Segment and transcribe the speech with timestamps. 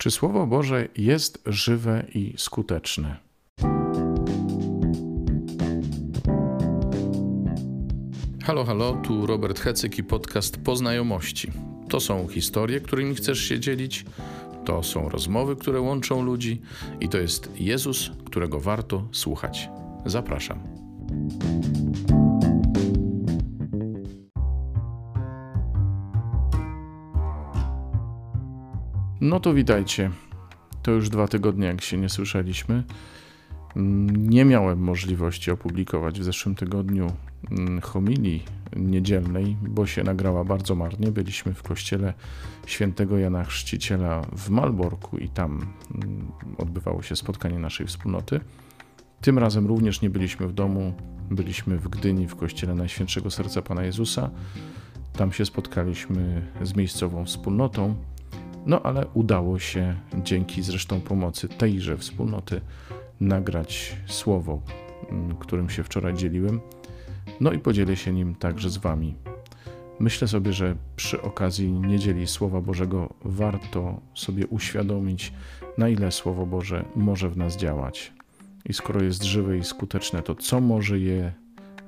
[0.00, 3.16] Czy Słowo Boże jest żywe i skuteczne?
[8.44, 11.52] Halo, halo, tu Robert Hecyk i podcast Poznajomości.
[11.88, 14.04] To są historie, którymi chcesz się dzielić,
[14.64, 16.60] to są rozmowy, które łączą ludzi
[17.00, 19.68] i to jest Jezus, którego warto słuchać.
[20.06, 20.60] Zapraszam.
[29.20, 30.10] No to witajcie.
[30.82, 32.84] To już dwa tygodnie, jak się nie słyszeliśmy.
[34.06, 37.12] Nie miałem możliwości opublikować w zeszłym tygodniu
[37.50, 38.44] mm, homilii
[38.76, 41.10] niedzielnej, bo się nagrała bardzo marnie.
[41.10, 42.14] Byliśmy w kościele
[42.66, 48.40] świętego Jana Chrzciciela w Malborku i tam mm, odbywało się spotkanie naszej wspólnoty.
[49.20, 50.94] Tym razem również nie byliśmy w domu,
[51.30, 54.30] byliśmy w Gdyni w kościele Najświętszego Serca Pana Jezusa.
[55.12, 57.94] Tam się spotkaliśmy z miejscową wspólnotą.
[58.70, 62.60] No ale udało się dzięki zresztą pomocy tejże wspólnoty
[63.20, 64.62] nagrać słowo,
[65.10, 66.60] mm, którym się wczoraj dzieliłem.
[67.40, 69.14] No i podzielę się nim także z Wami.
[70.00, 75.32] Myślę sobie, że przy okazji niedzieli Słowa Bożego warto sobie uświadomić,
[75.78, 78.12] na ile Słowo Boże może w nas działać.
[78.66, 81.32] I skoro jest żywe i skuteczne, to co może je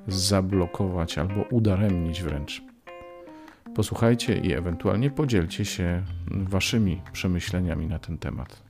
[0.07, 2.72] zablokować albo udaremnić wręcz?
[3.75, 8.61] Posłuchajcie i ewentualnie podzielcie się Waszymi przemyśleniami na ten temat.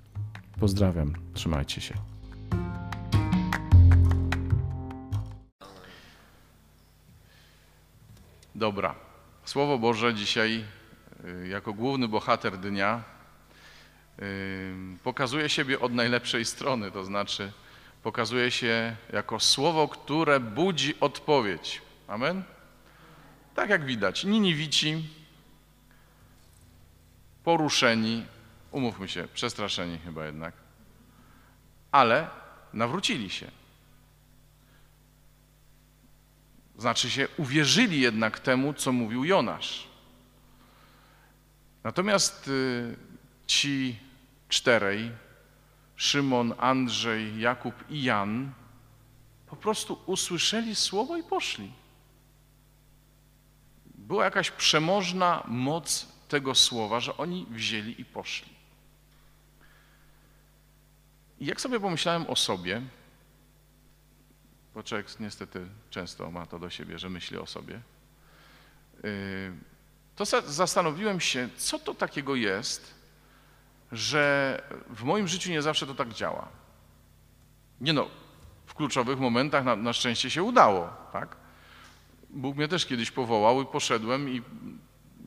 [0.60, 1.94] Pozdrawiam, trzymajcie się.
[8.56, 8.96] Dobra.
[9.46, 10.64] Słowo Boże dzisiaj,
[11.44, 13.04] y, jako główny bohater dnia,
[14.20, 14.74] y,
[15.04, 17.52] pokazuje siebie od najlepszej strony, to znaczy
[18.04, 21.82] pokazuje się jako słowo, które budzi odpowiedź.
[22.08, 22.44] Amen?
[23.56, 25.10] Tak jak widać, Niniwici,
[27.44, 28.26] poruszeni,
[28.72, 30.54] umówmy się, przestraszeni chyba jednak,
[31.92, 32.28] ale
[32.74, 33.52] nawrócili się.
[36.78, 39.88] Znaczy się, uwierzyli jednak temu, co mówił Jonasz.
[41.84, 42.96] Natomiast y,
[43.48, 44.00] ci
[44.50, 45.12] czterej,
[45.96, 48.52] Szymon, Andrzej, Jakub i Jan,
[49.48, 51.83] po prostu usłyszeli słowo i poszli.
[54.08, 58.54] Była jakaś przemożna moc tego słowa, że oni wzięli i poszli.
[61.40, 62.82] I jak sobie pomyślałem o sobie,
[64.74, 67.82] bo człowiek niestety często ma to do siebie, że myśli o sobie,
[69.06, 69.54] y,
[70.16, 72.94] to zastanowiłem się, co to takiego jest,
[73.92, 76.48] że w moim życiu nie zawsze to tak działa.
[77.82, 78.10] Nie no,
[78.66, 81.43] w kluczowych momentach na, na szczęście się udało, tak?
[82.34, 84.42] Bóg mnie też kiedyś powołał i poszedłem i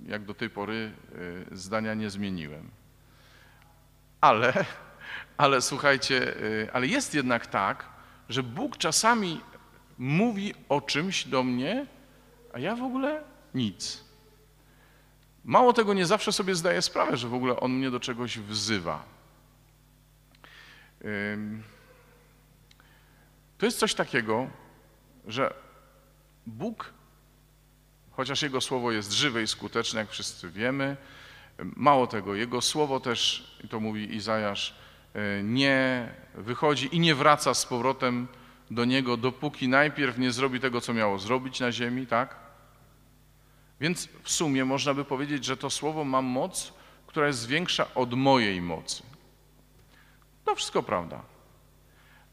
[0.06, 0.92] jak do tej pory
[1.52, 2.70] y, zdania nie zmieniłem.
[4.20, 4.64] Ale,
[5.36, 7.88] ale słuchajcie, y, ale jest jednak tak,
[8.28, 9.40] że Bóg czasami
[9.98, 11.86] mówi o czymś do mnie,
[12.52, 13.22] a ja w ogóle
[13.54, 14.04] nic.
[15.44, 19.04] Mało tego, nie zawsze sobie zdaję sprawę, że w ogóle On mnie do czegoś wzywa.
[23.58, 24.50] To jest coś takiego,
[25.26, 25.54] że
[26.46, 26.94] Bóg,
[28.16, 30.96] chociaż Jego słowo jest żywe i skuteczne, jak wszyscy wiemy,
[31.58, 34.74] mało tego, Jego słowo też, to mówi Izajasz,
[35.16, 38.28] E, nie wychodzi i nie wraca z powrotem
[38.70, 42.36] do Niego, dopóki najpierw nie zrobi tego, co miało zrobić na ziemi, tak?
[43.80, 46.72] Więc w sumie można by powiedzieć, że to słowo ma moc,
[47.06, 49.02] która jest większa od mojej mocy.
[50.44, 51.22] To wszystko prawda.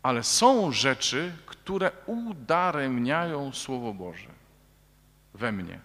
[0.04, 4.43] Ale są rzeczy, które udaremniają Słowo Boże
[5.34, 5.80] we mnie.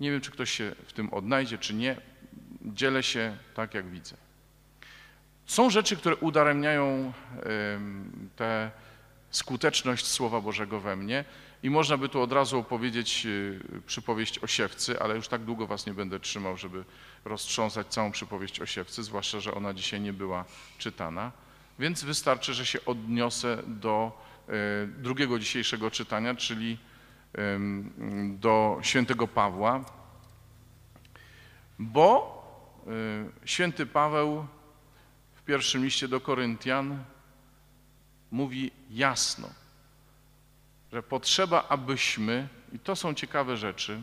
[0.00, 1.96] Nie wiem, czy ktoś się w tym odnajdzie, czy nie.
[2.64, 4.16] Dzielę się tak, jak widzę.
[5.46, 7.12] Są rzeczy, które udaremniają
[8.36, 8.70] tę
[9.30, 11.24] skuteczność Słowa Bożego we mnie
[11.62, 15.66] i można by tu od razu opowiedzieć y, przypowieść o siewcy, ale już tak długo
[15.66, 16.84] was nie będę trzymał, żeby
[17.24, 20.44] roztrząsać całą przypowieść o siewcy, zwłaszcza, że ona dzisiaj nie była
[20.78, 21.32] czytana.
[21.78, 24.52] Więc wystarczy, że się odniosę do e,
[24.86, 26.78] drugiego dzisiejszego czytania, czyli
[28.28, 29.84] do świętego Pawła,
[31.78, 32.34] bo
[32.86, 34.46] e, święty Paweł
[35.34, 37.04] w pierwszym liście do Koryntian
[38.30, 39.48] mówi jasno,
[40.92, 44.02] że potrzeba, abyśmy, i to są ciekawe rzeczy,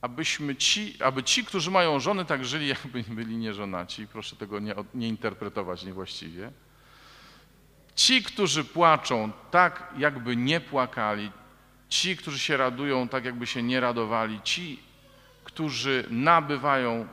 [0.00, 4.06] abyśmy ci, aby ci, którzy mają żony, tak żyli, jakby byli nieżonaci.
[4.06, 6.52] Proszę tego nie, nie interpretować niewłaściwie.
[7.98, 11.32] Ci, którzy płaczą, tak jakby nie płakali.
[11.88, 14.40] Ci, którzy się radują, tak jakby się nie radowali.
[14.44, 14.82] Ci,
[15.44, 17.08] którzy nabywają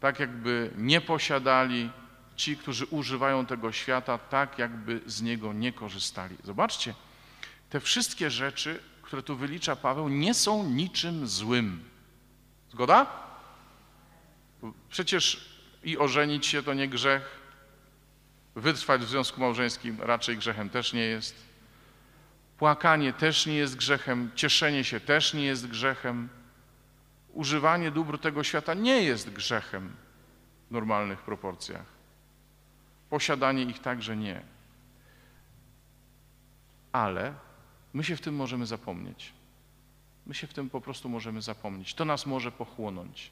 [0.00, 1.90] tak, jakby nie posiadali,
[2.36, 6.36] ci, którzy używają tego świata tak, jakby z niego nie korzystali.
[6.44, 6.94] Zobaczcie,
[7.70, 11.84] te wszystkie rzeczy, które tu wylicza Paweł, nie są niczym złym.
[12.72, 13.06] Zgoda?
[14.88, 15.50] Przecież
[15.84, 17.39] i ożenić się to nie grzech,
[18.60, 21.50] wytrwać w związku małżeńskim raczej grzechem też nie jest.
[22.58, 26.28] Płakanie też nie jest grzechem, cieszenie się też nie jest grzechem.
[27.32, 29.96] Używanie dóbr tego świata nie jest grzechem
[30.68, 31.86] w normalnych proporcjach.
[33.10, 34.42] Posiadanie ich także nie.
[36.92, 37.34] Ale
[37.92, 39.32] my się w tym możemy zapomnieć.
[40.26, 41.94] My się w tym po prostu możemy zapomnieć.
[41.94, 43.30] To nas może pochłonąć.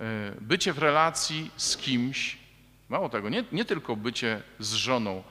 [0.00, 2.43] E, bycie w relacji z kimś,
[2.94, 5.22] mało tego, nie, nie tylko bycie z żoną,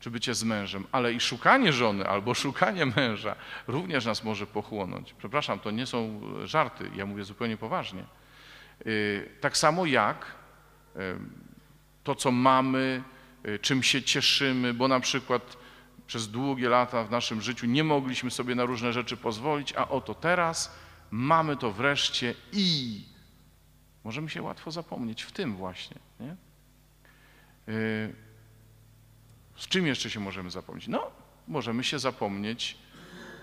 [0.00, 3.36] czy bycie z mężem, ale i szukanie żony albo szukanie męża
[3.66, 5.14] również nas może pochłonąć.
[5.18, 8.04] Przepraszam, to nie są żarty, ja mówię zupełnie poważnie.
[8.86, 10.26] Y, tak samo jak
[10.96, 11.00] y,
[12.04, 13.02] to, co mamy,
[13.46, 15.56] y, czym się cieszymy, bo na przykład
[16.06, 20.14] przez długie lata w naszym życiu nie mogliśmy sobie na różne rzeczy pozwolić, a oto
[20.14, 20.78] teraz
[21.10, 23.02] mamy to wreszcie i
[24.08, 25.96] możemy się łatwo zapomnieć w tym właśnie.
[26.20, 26.36] Nie?
[29.56, 30.88] Z czym jeszcze się możemy zapomnieć?
[30.88, 31.10] No,
[31.48, 32.78] możemy się zapomnieć,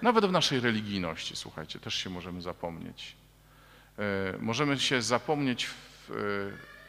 [0.01, 3.15] nawet w naszej religijności, słuchajcie, też się możemy zapomnieć.
[3.99, 6.09] E, możemy się zapomnieć w,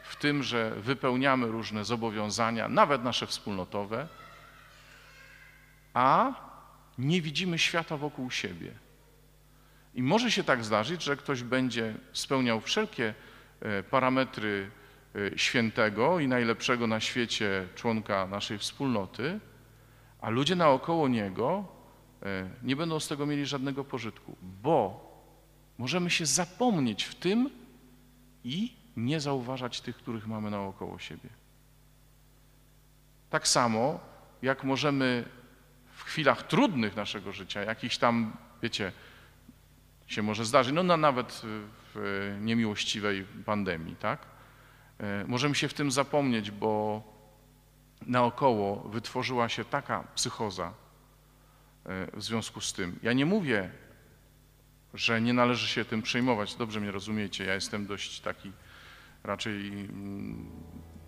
[0.03, 4.07] w tym, że wypełniamy różne zobowiązania, nawet nasze wspólnotowe,
[5.93, 6.33] a
[6.97, 8.71] nie widzimy świata wokół siebie.
[9.95, 13.13] I może się tak zdarzyć, że ktoś będzie spełniał wszelkie
[13.89, 14.71] parametry
[15.17, 19.39] Y, świętego i najlepszego na świecie członka naszej wspólnoty,
[20.21, 21.65] a ludzie naokoło niego
[22.23, 22.25] y,
[22.63, 25.07] nie będą z tego mieli żadnego pożytku, bo
[25.77, 27.49] możemy się zapomnieć w tym
[28.43, 31.29] i nie zauważać tych, których mamy naokoło siebie.
[33.29, 33.99] Tak samo,
[34.41, 35.25] jak możemy
[35.95, 38.91] w chwilach trudnych naszego życia, jakichś tam, wiecie,
[40.07, 41.41] się może zdarzyć, no nawet
[41.83, 41.86] w
[42.41, 44.19] niemiłościwej pandemii, tak?
[44.99, 47.03] E, możemy się w tym zapomnieć, bo
[48.01, 50.73] naokoło wytworzyła się taka psychoza
[51.85, 52.99] e, w związku z tym.
[53.03, 53.69] Ja nie mówię,
[54.93, 56.55] że nie należy się tym przejmować.
[56.55, 58.51] Dobrze mnie rozumiecie, ja jestem dość taki,
[59.23, 60.49] raczej mm,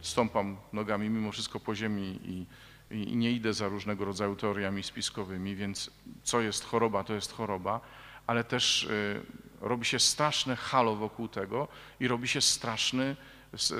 [0.01, 2.45] stąpam nogami mimo wszystko po ziemi i,
[2.91, 5.91] i nie idę za różnego rodzaju teoriami spiskowymi, więc
[6.23, 7.81] co jest choroba, to jest choroba,
[8.29, 9.21] ale też y,
[9.61, 11.67] robi się straszne halo wokół tego
[11.99, 13.15] i robi się straszny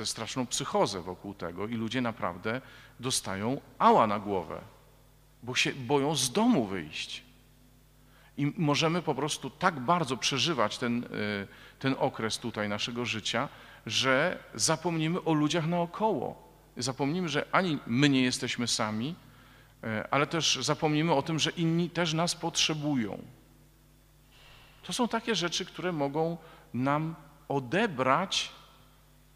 [0.04, 2.60] straszną psychozę wokół tego i ludzie naprawdę
[3.00, 4.60] dostają ała na głowę,
[5.42, 7.22] bo się boją z domu wyjść.
[8.36, 11.08] I możemy po prostu tak bardzo przeżywać ten, e,
[11.78, 13.48] ten okres tutaj naszego życia,
[13.86, 16.50] że zapomnimy o ludziach naokoło.
[16.76, 19.14] Zapomnimy, że ani my nie jesteśmy sami,
[19.84, 23.22] e, ale też zapomnimy o tym, że inni też nas potrzebują.
[24.82, 26.36] To są takie rzeczy, które mogą
[26.74, 27.14] nam
[27.48, 28.52] odebrać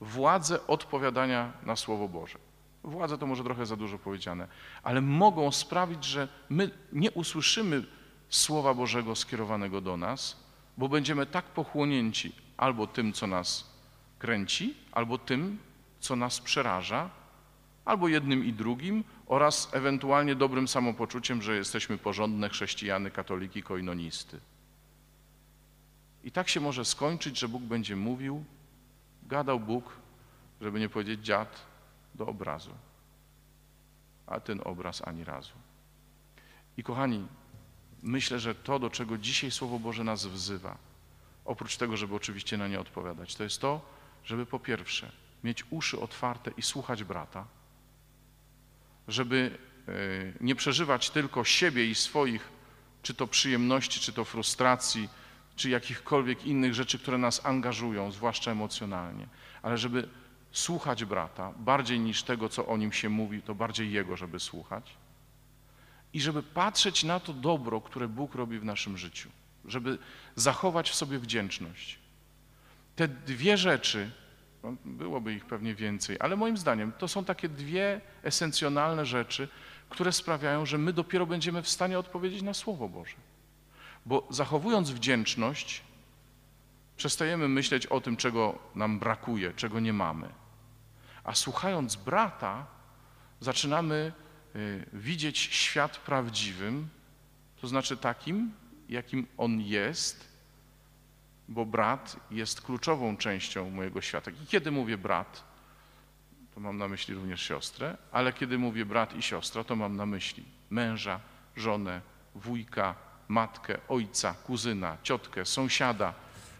[0.00, 2.38] władzę odpowiadania na Słowo Boże.
[2.84, 4.48] Władza to może trochę za dużo powiedziane,
[4.82, 7.84] ale mogą sprawić, że my nie usłyszymy
[8.28, 10.36] Słowa Bożego skierowanego do nas,
[10.78, 13.70] bo będziemy tak pochłonięci albo tym, co nas
[14.18, 15.58] kręci, albo tym,
[16.00, 17.10] co nas przeraża,
[17.84, 24.40] albo jednym i drugim, oraz ewentualnie dobrym samopoczuciem, że jesteśmy porządne chrześcijany, katoliki, koinonisty.
[26.24, 28.44] I tak się może skończyć, że Bóg będzie mówił,
[29.22, 29.96] Gadał Bóg,
[30.60, 31.62] żeby nie powiedzieć dziad,
[32.14, 32.70] do obrazu.
[34.26, 35.52] A ten obraz ani razu.
[36.76, 37.26] I kochani,
[38.02, 40.78] myślę, że to, do czego dzisiaj Słowo Boże nas wzywa,
[41.44, 43.80] oprócz tego, żeby oczywiście na nie odpowiadać, to jest to,
[44.24, 45.12] żeby po pierwsze
[45.44, 47.46] mieć uszy otwarte i słuchać brata,
[49.08, 49.92] żeby e,
[50.40, 52.48] nie przeżywać tylko siebie i swoich,
[53.02, 55.08] czy to przyjemności, czy to frustracji,
[55.56, 59.26] czy jakichkolwiek innych rzeczy, które nas angażują, zwłaszcza emocjonalnie,
[59.62, 60.08] ale żeby
[60.52, 64.96] słuchać brata bardziej niż tego, co o nim się mówi, to bardziej jego, żeby słuchać
[66.12, 69.28] i żeby patrzeć na to dobro, które Bóg robi w naszym życiu,
[69.64, 69.98] żeby
[70.36, 71.98] zachować w sobie wdzięczność.
[72.96, 74.10] Te dwie rzeczy,
[74.62, 79.48] no, byłoby ich pewnie więcej, ale moim zdaniem to są takie dwie esencjonalne rzeczy,
[79.88, 83.16] które sprawiają, że my dopiero będziemy w stanie odpowiedzieć na Słowo Boże.
[84.06, 85.82] Bo zachowując wdzięczność,
[86.96, 90.28] przestajemy myśleć o tym, czego nam brakuje, czego nie mamy.
[91.24, 92.66] A słuchając brata,
[93.40, 94.12] zaczynamy
[94.56, 96.88] y, widzieć świat prawdziwym,
[97.60, 98.52] to znaczy takim,
[98.88, 100.34] jakim on jest,
[101.48, 104.30] bo brat jest kluczową częścią mojego świata.
[104.30, 105.44] I kiedy mówię brat,
[106.54, 110.06] to mam na myśli również siostrę, ale kiedy mówię brat i siostra, to mam na
[110.06, 111.20] myśli męża,
[111.56, 112.00] żonę,
[112.34, 112.94] wujka,
[113.28, 116.14] matkę, ojca, kuzyna, ciotkę, sąsiada,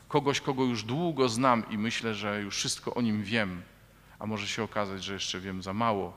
[0.09, 3.63] kogoś, kogo już długo znam i myślę, że już wszystko o nim wiem,
[4.19, 6.13] a może się okazać, że jeszcze wiem za mało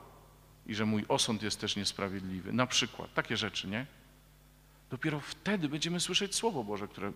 [0.66, 2.52] i że mój osąd jest też niesprawiedliwy.
[2.52, 3.86] Na przykład, takie rzeczy, nie?
[4.90, 7.12] Dopiero wtedy będziemy słyszeć Słowo Boże, które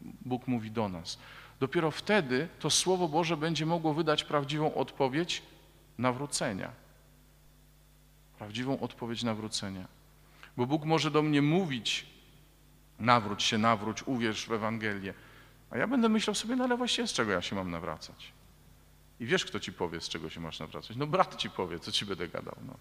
[0.00, 1.18] Bóg mówi do nas.
[1.60, 5.42] Dopiero wtedy to Słowo Boże będzie mogło wydać prawdziwą odpowiedź
[5.98, 6.72] nawrócenia.
[8.38, 9.88] Prawdziwą odpowiedź nawrócenia.
[10.56, 12.06] Bo Bóg może do mnie mówić,
[13.00, 15.14] nawróć się, nawróć, uwierz w Ewangelię.
[15.70, 18.32] A ja będę myślał sobie, no ale właściwie z czego ja się mam nawracać?
[19.20, 20.96] I wiesz, kto ci powie, z czego się masz nawracać?
[20.96, 22.56] No brat ci powie, co ci będę gadał.
[22.66, 22.74] No.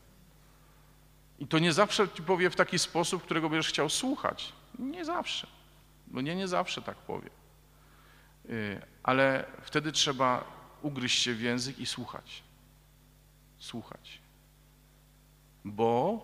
[1.40, 4.54] I to nie zawsze ci powie w taki sposób, którego będziesz chciał słuchać.
[4.80, 5.48] Nie zawsze.
[6.08, 7.30] Bo nie, nie zawsze tak powie.
[8.50, 10.44] Y, ale wtedy trzeba
[10.82, 12.44] ugryźć się w język i słuchać.
[13.60, 14.20] Słuchać.
[15.66, 16.22] Bo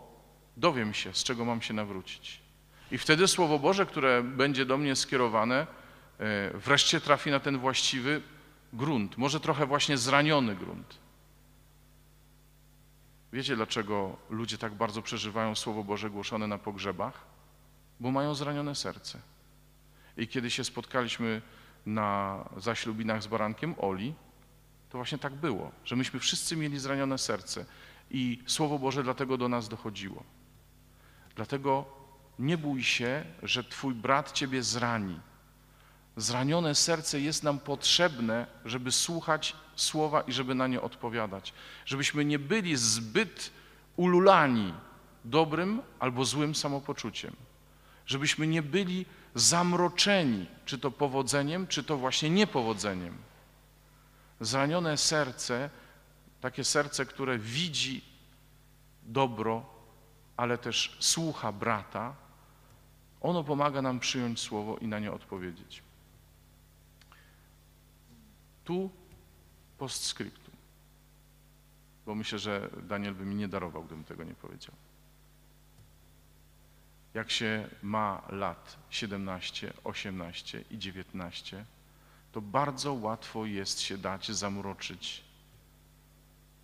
[0.58, 2.45] dowiem się, z czego mam się nawrócić.
[2.92, 5.68] I wtedy Słowo Boże, które będzie do mnie skierowane,
[6.54, 8.22] y, wreszcie trafi na ten właściwy
[8.74, 10.98] grunt, może trochę właśnie zraniony grunt.
[13.34, 17.26] Wiecie, dlaczego ludzie tak bardzo przeżywają Słowo Boże głoszone na pogrzebach?
[18.00, 19.20] Bo mają zranione serce.
[20.18, 21.42] I kiedy się spotkaliśmy
[21.86, 24.14] na zaślubinach z barankiem Oli,
[24.90, 27.66] to właśnie tak było, że myśmy wszyscy mieli zranione serce
[28.12, 30.24] i Słowo Boże dlatego do nas dochodziło.
[31.36, 31.86] Dlatego
[32.40, 35.20] nie bój się, że Twój brat Ciebie zrani.
[36.18, 41.54] Zranione serce jest nam potrzebne, żeby słuchać słowa i żeby na nie odpowiadać.
[41.86, 43.52] Żebyśmy nie byli zbyt
[43.96, 44.74] ululani
[45.26, 47.36] dobrym albo złym samopoczuciem.
[48.06, 53.18] Żebyśmy nie byli zamroczeni, czy to powodzeniem, czy to właśnie niepowodzeniem.
[54.40, 55.70] Zranione serce,
[56.42, 58.02] takie serce, które widzi
[59.04, 59.66] dobro,
[60.38, 62.16] ale też słucha brata,
[63.26, 65.84] ono pomaga nam przyjąć słowo i na nie odpowiedzieć.
[68.64, 68.90] Tu
[69.78, 70.54] postscriptum,
[72.06, 74.76] bo myślę, że Daniel by mi nie darował, gdybym tego nie powiedział.
[77.14, 81.66] Jak się ma lat 17, 18 i 19,
[82.32, 85.24] to bardzo łatwo jest się dać zamroczyć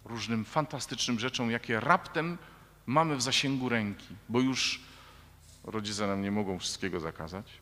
[0.06, 2.38] różnym fantastycznym rzeczom, jakie raptem
[2.86, 4.91] mamy w zasięgu ręki, bo już
[5.64, 7.62] rodzice nam nie mogą wszystkiego zakazać.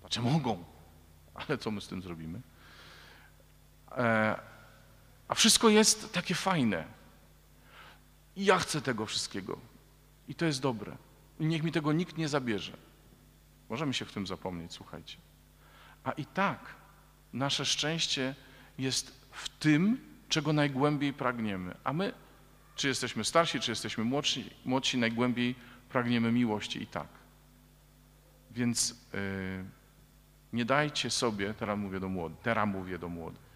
[0.00, 0.64] Znaczy mogą,
[1.34, 2.40] ale co my z tym zrobimy?
[3.90, 4.40] E,
[5.28, 6.84] a wszystko jest takie fajne.
[8.36, 9.58] I ja chcę tego wszystkiego.
[10.28, 10.96] I to jest dobre.
[11.40, 12.76] I niech mi tego nikt nie zabierze.
[13.68, 15.16] Możemy się w tym zapomnieć, słuchajcie.
[16.04, 16.74] A i tak
[17.32, 18.34] nasze szczęście
[18.78, 21.74] jest w tym, czego najgłębiej pragniemy.
[21.84, 22.12] A my,
[22.76, 25.67] czy jesteśmy starsi, czy jesteśmy młodsi, młodsi najgłębiej pragniemy
[26.32, 27.08] miłości i tak.
[28.50, 29.64] Więc yy,
[30.52, 33.48] nie dajcie sobie, teraz mówię do młodych, teraz mówię do młodych,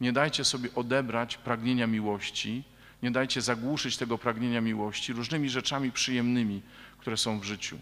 [0.00, 2.64] nie dajcie sobie odebrać pragnienia miłości,
[3.02, 6.62] nie dajcie zagłuszyć tego pragnienia miłości różnymi rzeczami przyjemnymi,
[6.98, 7.78] które są w życiu.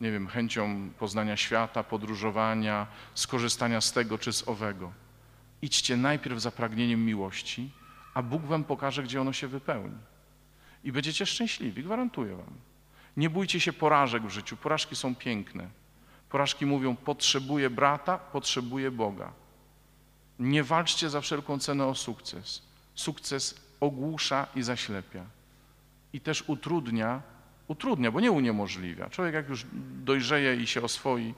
[0.00, 4.92] Nie wiem, chęcią poznania świata, podróżowania, skorzystania z tego czy z owego.
[5.62, 7.70] Idźcie najpierw za pragnieniem miłości,
[8.14, 9.98] a Bóg wam pokaże, gdzie ono się wypełni.
[10.84, 12.54] I będziecie szczęśliwi, gwarantuję wam.
[13.16, 14.56] Nie bójcie się porażek w życiu.
[14.56, 15.68] Porażki są piękne.
[16.28, 19.32] Porażki mówią: potrzebuję brata, potrzebuję Boga.
[20.38, 22.62] Nie walczcie za wszelką cenę o sukces.
[22.94, 25.24] Sukces ogłusza i zaślepia.
[26.12, 27.22] I też utrudnia,
[27.68, 29.10] utrudnia, bo nie uniemożliwia.
[29.10, 29.66] Człowiek jak już
[30.04, 31.34] dojrzeje i się oswoi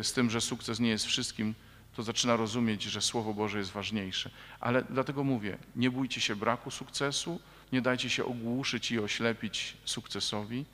[0.00, 1.54] y, z tym, że sukces nie jest wszystkim,
[1.96, 4.30] to zaczyna rozumieć, że Słowo Boże jest ważniejsze.
[4.60, 7.40] Ale dlatego mówię, nie bójcie się braku sukcesu,
[7.72, 10.64] nie dajcie się ogłuszyć i oślepić sukcesowi,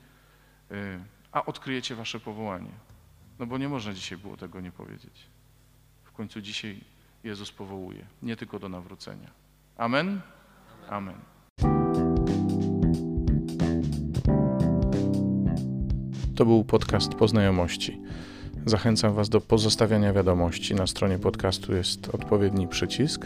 [0.71, 0.99] y,
[1.31, 2.71] a odkryjecie wasze powołanie.
[3.39, 5.25] No bo nie można dzisiaj było tego nie powiedzieć.
[6.03, 6.81] W końcu dzisiaj
[7.23, 9.29] Jezus powołuje, nie tylko do nawrócenia.
[9.77, 10.21] Amen?
[10.89, 11.15] Amen.
[16.35, 18.01] To był podcast Poznajomości.
[18.65, 20.75] Zachęcam Was do pozostawiania wiadomości.
[20.75, 23.25] Na stronie podcastu jest odpowiedni przycisk.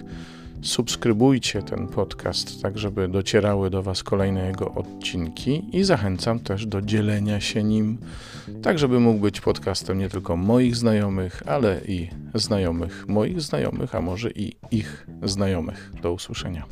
[0.64, 6.82] Subskrybujcie ten podcast, tak żeby docierały do Was kolejne jego odcinki i zachęcam też do
[6.82, 7.98] dzielenia się nim,
[8.62, 14.02] tak żeby mógł być podcastem nie tylko moich znajomych, ale i znajomych moich znajomych, a
[14.02, 15.92] może i ich znajomych.
[16.02, 16.66] Do usłyszenia.